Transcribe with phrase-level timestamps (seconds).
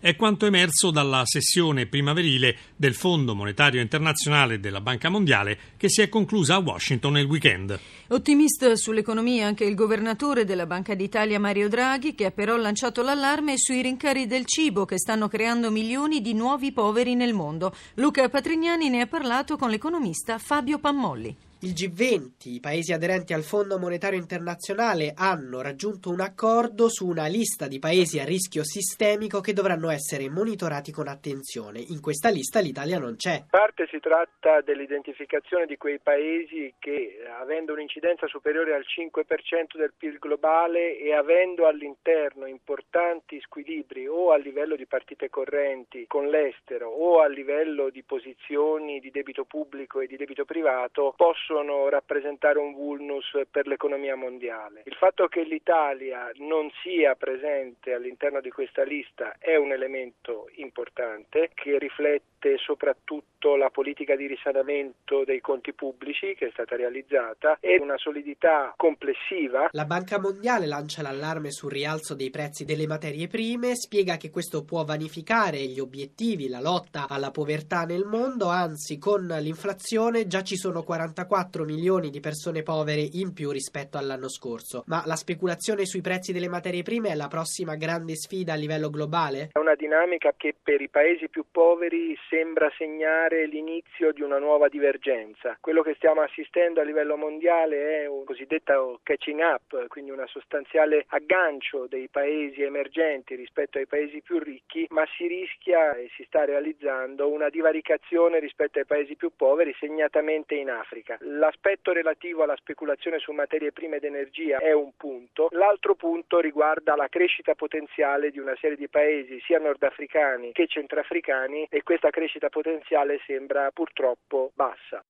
[0.00, 5.88] È quanto emerso dalla sessione primaverile del Fondo Monetario Internazionale e della Banca Mondiale che
[5.88, 7.78] si è conclusa a Washington nel weekend.
[8.08, 13.54] Ottimista sull'economia anche il governatore della Banca d'Italia Mario Draghi che ha però lanciato l'allarme
[13.56, 17.74] sui rincari del cibo che stanno creando milioni di nuovi poveri nel mondo.
[17.94, 21.46] Luca Patrignani ne ha parlato con l'economista Fabio Pammolli.
[21.60, 27.26] Il G20, i paesi aderenti al Fondo Monetario Internazionale, hanno raggiunto un accordo su una
[27.26, 31.80] lista di paesi a rischio sistemico che dovranno essere monitorati con attenzione.
[31.80, 33.38] In questa lista l'Italia non c'è.
[33.38, 39.94] In parte si tratta dell'identificazione di quei paesi che, avendo un'incidenza superiore al 5% del
[39.98, 46.88] PIL globale e avendo all'interno importanti squilibri o a livello di partite correnti con l'estero
[46.88, 52.58] o a livello di posizioni di debito pubblico e di debito privato, possono possono rappresentare
[52.58, 54.82] un vulnus per l'economia mondiale.
[54.84, 61.50] Il fatto che l'Italia non sia presente all'interno di questa lista è un elemento importante
[61.54, 67.78] che riflette soprattutto la politica di risanamento dei conti pubblici che è stata realizzata e
[67.80, 69.68] una solidità complessiva.
[69.72, 74.64] La Banca Mondiale lancia l'allarme sul rialzo dei prezzi delle materie prime, spiega che questo
[74.64, 80.56] può vanificare gli obiettivi, la lotta alla povertà nel mondo, anzi con l'inflazione già ci
[80.56, 84.82] sono 44 4 milioni di persone povere in più rispetto all'anno scorso.
[84.86, 88.90] Ma la speculazione sui prezzi delle materie prime è la prossima grande sfida a livello
[88.90, 89.50] globale?
[89.52, 94.66] È una dinamica che per i paesi più poveri sembra segnare l'inizio di una nuova
[94.66, 95.56] divergenza.
[95.60, 101.04] Quello che stiamo assistendo a livello mondiale è un cosiddetto catching up, quindi una sostanziale
[101.10, 106.44] aggancio dei paesi emergenti rispetto ai paesi più ricchi, ma si rischia e si sta
[106.44, 111.16] realizzando una divaricazione rispetto ai paesi più poveri, segnatamente in Africa.
[111.30, 116.96] L'aspetto relativo alla speculazione su materie prime ed energia è un punto, l'altro punto riguarda
[116.96, 122.48] la crescita potenziale di una serie di paesi sia nordafricani che centrafricani e questa crescita
[122.48, 125.04] potenziale sembra purtroppo bassa.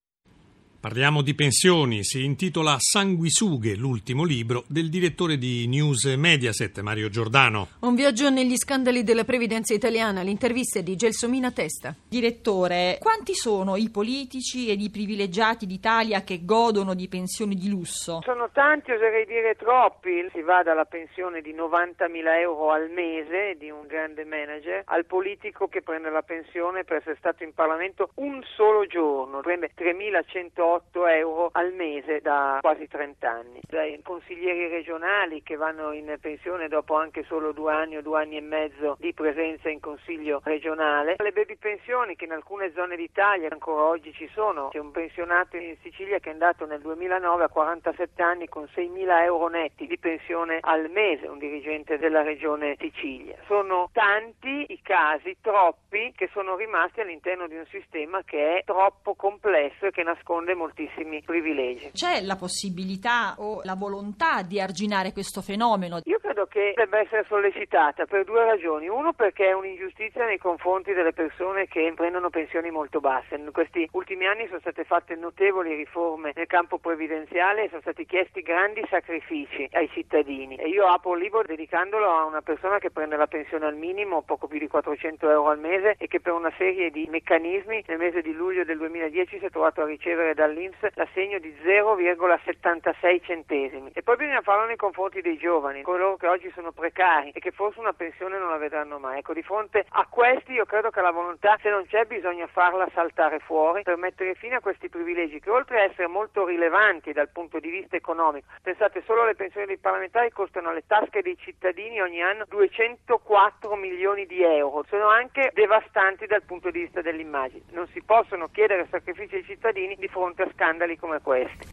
[0.81, 7.67] Parliamo di pensioni, si intitola Sanguisughe, l'ultimo libro del direttore di News Mediaset, Mario Giordano.
[7.81, 11.97] Un viaggio negli scandali della previdenza italiana, l'intervista di Gelsomina Testa.
[12.09, 18.21] Direttore, quanti sono i politici ed i privilegiati d'Italia che godono di pensioni di lusso?
[18.23, 20.29] Sono tanti, oserei dire troppi.
[20.33, 25.67] Si va dalla pensione di 90.000 euro al mese di un grande manager al politico
[25.67, 31.07] che prende la pensione per essere stato in Parlamento un solo giorno, prende 3.100 8
[31.07, 33.61] euro al mese da quasi 30 anni.
[33.67, 38.37] Dai consiglieri regionali che vanno in pensione dopo anche solo due anni o due anni
[38.37, 43.49] e mezzo di presenza in consiglio regionale, le baby pensioni che in alcune zone d'Italia
[43.51, 44.69] ancora oggi ci sono.
[44.69, 49.23] C'è un pensionato in Sicilia che è andato nel 2009 a 47 anni con 6.000
[49.23, 53.37] euro netti di pensione al mese, un dirigente della regione Sicilia.
[53.47, 59.15] Sono tanti i casi, troppi, che sono rimasti all'interno di un sistema che è troppo
[59.15, 61.91] complesso e che nasconde moltissimi privilegi.
[61.93, 66.01] C'è la possibilità o la volontà di arginare questo fenomeno?
[66.05, 68.89] Io credo che debba essere sollecitata per due ragioni.
[68.89, 73.37] Uno perché è un'ingiustizia nei confronti delle persone che prendono pensioni molto basse.
[73.37, 78.05] In questi ultimi anni sono state fatte notevoli riforme nel campo previdenziale e sono stati
[78.05, 80.57] chiesti grandi sacrifici ai cittadini.
[80.57, 84.23] E io apro il libro dedicandolo a una persona che prende la pensione al minimo,
[84.23, 87.99] poco più di 400 euro al mese e che per una serie di meccanismi nel
[87.99, 93.23] mese di luglio del 2010 si è trovato a ricevere dal dall'Inps l'assegno di 0,76
[93.23, 93.91] centesimi.
[93.93, 97.51] E poi bisogna farlo nei confronti dei giovani, coloro che oggi sono precari e che
[97.51, 99.19] forse una pensione non la vedranno mai.
[99.19, 102.89] Ecco, di fronte a questi io credo che la volontà, se non c'è, bisogna farla
[102.95, 107.29] saltare fuori per mettere fine a questi privilegi che oltre a essere molto rilevanti dal
[107.29, 112.01] punto di vista economico, pensate solo alle pensioni dei parlamentari costano alle tasche dei cittadini
[112.01, 117.65] ogni anno 204 milioni di euro, sono anche devastanti dal punto di vista dell'immagine.
[117.71, 121.67] Non si possono chiedere sacrifici ai cittadini di fronte a scandali come questi.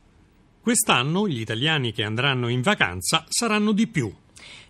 [0.61, 4.11] Quest'anno gli italiani che andranno in vacanza saranno di più.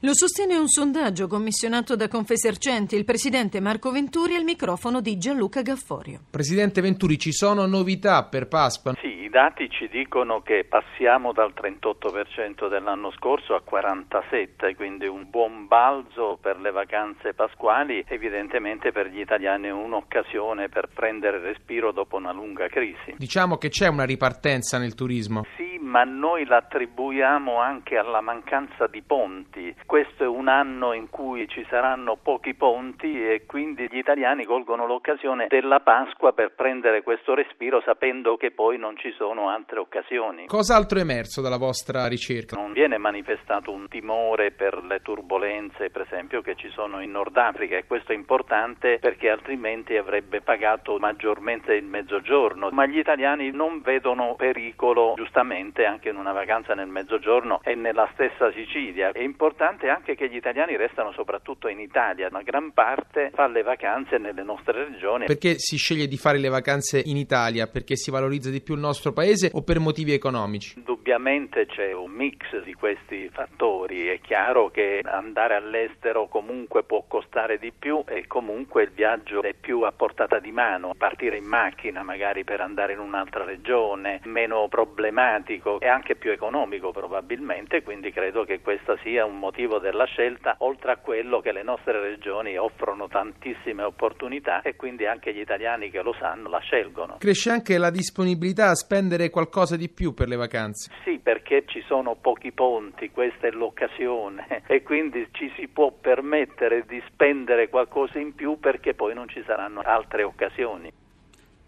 [0.01, 5.61] Lo sostiene un sondaggio commissionato da Confesercenti il presidente Marco Venturi al microfono di Gianluca
[5.61, 6.19] Gafforio.
[6.29, 8.93] Presidente Venturi, ci sono novità per Pasqua?
[9.01, 15.67] Sì, dati ci dicono che passiamo dal 38% dell'anno scorso a 47%, quindi un buon
[15.67, 22.15] balzo per le vacanze pasquali, evidentemente per gli italiani è un'occasione per prendere respiro dopo
[22.15, 23.15] una lunga crisi.
[23.17, 25.43] Diciamo che c'è una ripartenza nel turismo.
[25.57, 29.73] Sì, ma noi l'attribuiamo anche alla mancanza di ponti.
[29.85, 34.85] Questo è un anno in cui ci saranno pochi ponti e quindi gli italiani colgono
[34.85, 40.47] l'occasione della Pasqua per prendere questo respiro sapendo che poi non ci sono altre occasioni.
[40.47, 42.57] Cos'altro è emerso dalla vostra ricerca?
[42.59, 47.37] Non viene manifestato un timore per le turbulenze, per esempio, che ci sono in Nord
[47.37, 53.49] Africa e questo è importante perché altrimenti avrebbe pagato maggiormente il mezzogiorno, ma gli italiani
[53.51, 59.11] non vedono pericolo giustamente anche in una vacanza nel mezzogiorno e nella stessa Sicilia.
[59.11, 63.63] È importante anche che gli italiani restano soprattutto in Italia, una gran parte fa le
[63.63, 65.25] vacanze nelle nostre regioni.
[65.25, 67.67] Perché si sceglie di fare le vacanze in Italia?
[67.67, 70.77] Perché si valorizza di più il nostro paese o per motivi economici?
[70.77, 77.57] Indubbiamente c'è un mix di questi fattori, è chiaro che andare all'estero comunque può costare
[77.57, 82.03] di più e comunque il viaggio è più a portata di mano, partire in macchina
[82.03, 88.43] magari per andare in un'altra regione, meno problematico e anche più economico probabilmente, quindi credo
[88.43, 93.07] che questo sia un motivo della scelta, oltre a quello che le nostre regioni offrono
[93.07, 97.17] tantissime opportunità e quindi anche gli italiani che lo sanno la scelgono.
[97.19, 100.91] Cresce anche la disponibilità a spendere qualcosa di più per le vacanze.
[101.03, 106.85] Sì, perché ci sono pochi ponti, questa è l'occasione e quindi ci si può permettere
[106.87, 111.03] di spendere qualcosa in più perché poi non ci saranno altre occasioni.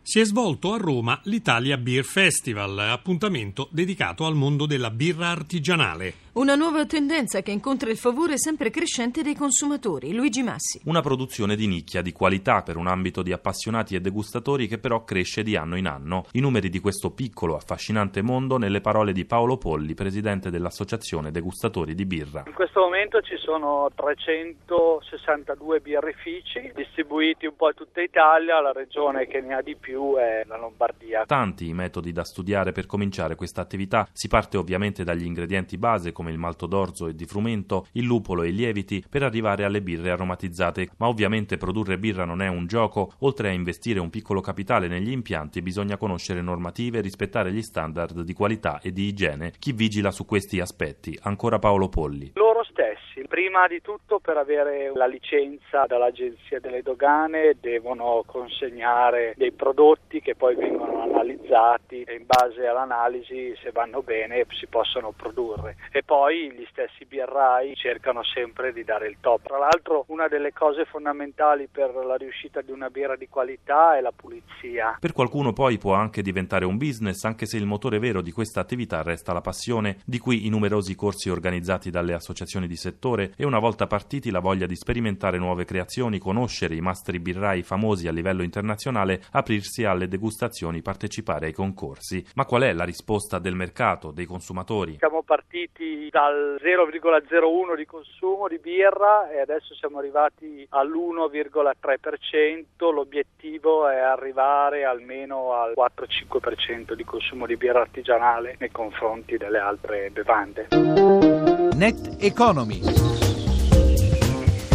[0.09, 6.13] Si è svolto a Roma l'Italia Beer Festival, appuntamento dedicato al mondo della birra artigianale.
[6.37, 10.13] Una nuova tendenza che incontra il favore sempre crescente dei consumatori.
[10.13, 10.79] Luigi Massi.
[10.85, 15.03] Una produzione di nicchia di qualità per un ambito di appassionati e degustatori che però
[15.03, 16.27] cresce di anno in anno.
[16.33, 21.95] I numeri di questo piccolo, affascinante mondo nelle parole di Paolo Polli, presidente dell'Associazione Degustatori
[21.95, 22.43] di Birra.
[22.45, 29.25] In questo momento ci sono 362 birrifici distribuiti un po' in tutta Italia, la regione
[29.25, 31.25] che ne ha di più è la Lombardia.
[31.25, 34.07] Tanti i metodi da studiare per cominciare questa attività.
[34.13, 38.03] Si parte ovviamente dagli ingredienti base come come il malto d'orzo e di frumento, il
[38.03, 40.89] lupolo e i lieviti per arrivare alle birre aromatizzate.
[40.97, 45.11] Ma ovviamente produrre birra non è un gioco, oltre a investire un piccolo capitale negli
[45.11, 49.53] impianti bisogna conoscere normative e rispettare gli standard di qualità e di igiene.
[49.57, 51.17] Chi vigila su questi aspetti?
[51.21, 52.31] Ancora Paolo Polli.
[52.33, 52.86] Loro stessi,
[53.27, 60.35] prima di tutto per avere la licenza dall'Agenzia delle Dogane devono consegnare dei prodotti che
[60.35, 65.75] poi vengono analizzati e in base all'analisi se vanno bene si possono produrre.
[65.91, 69.41] E poi gli stessi birrai cercano sempre di dare il top.
[69.43, 74.01] Tra l'altro una delle cose fondamentali per la riuscita di una birra di qualità è
[74.01, 74.97] la pulizia.
[74.99, 78.61] Per qualcuno poi può anche diventare un business, anche se il motore vero di questa
[78.61, 83.45] attività resta la passione, di cui i numerosi corsi organizzati dalle associazioni di settore e
[83.45, 88.11] una volta partiti la voglia di sperimentare nuove creazioni, conoscere i mastri birrai famosi a
[88.11, 92.23] livello internazionale, aprirsi alle degustazioni, partecipare ai concorsi.
[92.35, 94.97] Ma qual è la risposta del mercato, dei consumatori?
[94.99, 103.97] Siamo partiti dal 0,01 di consumo di birra e adesso siamo arrivati all'1,3%, l'obiettivo è
[103.97, 111.36] arrivare almeno al 4-5% di consumo di birra artigianale nei confronti delle altre bevande.
[111.77, 112.81] Net Economy.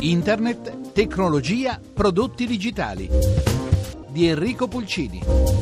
[0.02, 3.08] Internet, tecnologia, prodotti digitali.
[4.08, 5.61] Di Enrico Pulcini.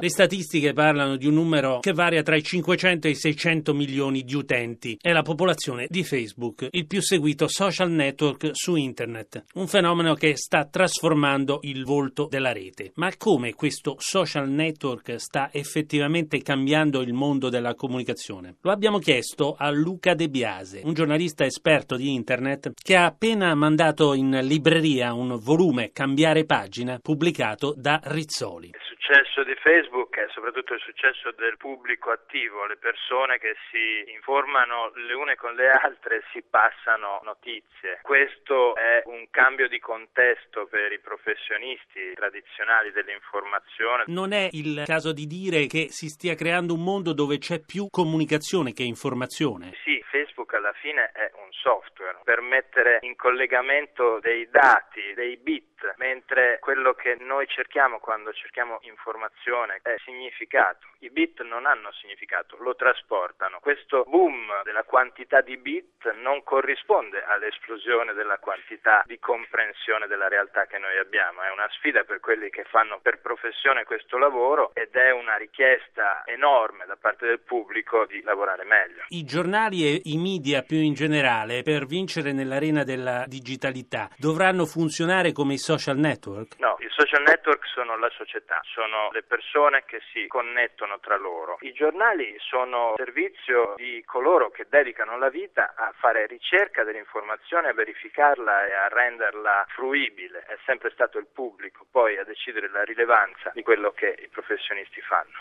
[0.00, 4.22] Le statistiche parlano di un numero che varia tra i 500 e i 600 milioni
[4.22, 4.96] di utenti.
[5.00, 9.46] È la popolazione di Facebook, il più seguito social network su internet.
[9.54, 12.92] Un fenomeno che sta trasformando il volto della rete.
[12.94, 18.54] Ma come questo social network sta effettivamente cambiando il mondo della comunicazione?
[18.60, 23.52] Lo abbiamo chiesto a Luca De Biase, un giornalista esperto di internet che ha appena
[23.56, 28.70] mandato in libreria un volume Cambiare pagina pubblicato da Rizzoli
[29.08, 34.92] successo di Facebook è soprattutto il successo del pubblico attivo, le persone che si informano
[34.94, 38.00] le une con le altre, si passano notizie.
[38.02, 44.04] Questo è un cambio di contesto per i professionisti tradizionali dell'informazione.
[44.06, 47.88] Non è il caso di dire che si stia creando un mondo dove c'è più
[47.90, 49.72] comunicazione che informazione?
[49.84, 51.30] Sì, Facebook alla fine è
[51.60, 58.32] software per mettere in collegamento dei dati, dei bit, mentre quello che noi cerchiamo quando
[58.32, 60.86] cerchiamo informazione è significato.
[61.00, 63.60] I bit non hanno significato, lo trasportano.
[63.60, 70.66] Questo boom della quantità di bit non corrisponde all'esplosione della quantità di comprensione della realtà
[70.66, 71.42] che noi abbiamo.
[71.42, 76.22] È una sfida per quelli che fanno per professione questo lavoro ed è una richiesta
[76.24, 79.04] enorme da parte del pubblico di lavorare meglio.
[79.08, 85.32] I giornali e i media più in generale per vincere nell'arena della digitalità dovranno funzionare
[85.32, 86.58] come i social network?
[86.58, 91.56] No, I social network sono la società, sono le persone che si connettono tra loro.
[91.60, 97.74] I giornali sono servizio di coloro che dedicano la vita a fare ricerca dell'informazione, a
[97.74, 100.44] verificarla e a renderla fruibile.
[100.46, 105.00] È sempre stato il pubblico poi a decidere la rilevanza di quello che i professionisti
[105.00, 105.38] fanno.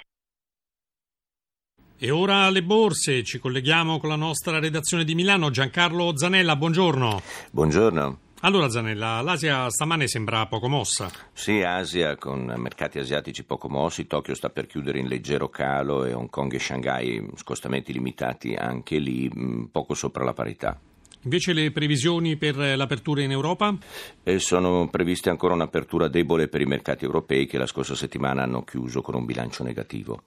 [2.00, 7.22] E ora alle borse, ci colleghiamo con la nostra redazione di Milano, Giancarlo Zanella, buongiorno.
[7.50, 8.20] Buongiorno.
[8.42, 11.10] Allora Zanella, l'Asia stamane sembra poco mossa.
[11.34, 16.14] Sì, Asia con mercati asiatici poco mossi, Tokyo sta per chiudere in leggero calo e
[16.14, 20.80] Hong Kong e Shanghai scostamenti limitati anche lì, mm, poco sopra la parità.
[21.24, 23.76] Invece le previsioni per l'apertura in Europa?
[24.22, 28.64] E sono previste ancora un'apertura debole per i mercati europei che la scorsa settimana hanno
[28.64, 30.22] chiuso con un bilancio negativo.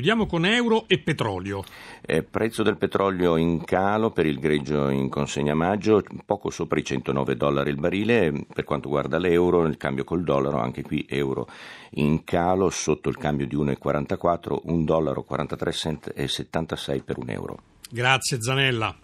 [0.00, 1.62] Chiudiamo con euro e petrolio.
[2.00, 6.84] Eh, prezzo del petrolio in calo per il greggio in consegna maggio, poco sopra i
[6.84, 8.32] 109 dollari il barile.
[8.50, 11.48] Per quanto riguarda l'euro, il cambio col dollaro, anche qui euro
[11.96, 17.28] in calo sotto il cambio di 1,44, 1 dollaro 43 cent e 76 per un
[17.28, 17.58] euro.
[17.90, 18.96] Grazie Zanella.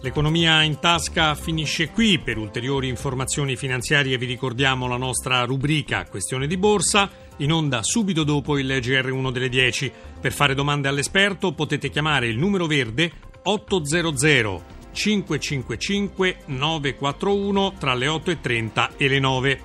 [0.00, 2.18] L'economia in tasca finisce qui.
[2.18, 7.08] Per ulteriori informazioni finanziarie vi ricordiamo la nostra rubrica Questione di borsa,
[7.38, 9.92] in onda subito dopo il GR1 delle 10.
[10.20, 13.10] Per fare domande all'esperto potete chiamare il numero verde
[13.42, 19.60] 800 555 941 tra le 8.30 e le 9.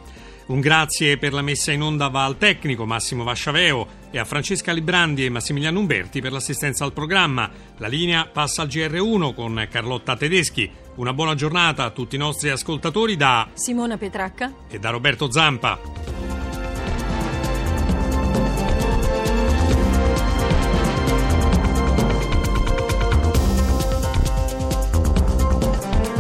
[0.46, 4.74] Un grazie per la messa in onda va al tecnico Massimo Vasciaveo e a Francesca
[4.74, 7.50] Librandi e Massimiliano Umberti per l'assistenza al programma.
[7.78, 10.70] La linea passa al GR1 con Carlotta Tedeschi.
[10.96, 16.13] Una buona giornata a tutti i nostri ascoltatori da Simona Petracca e da Roberto Zampa.